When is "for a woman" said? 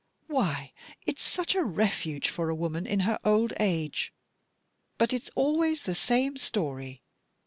2.29-2.87